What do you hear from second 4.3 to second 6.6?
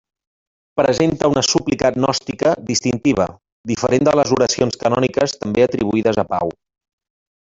oracions canòniques també atribuïdes a Pau.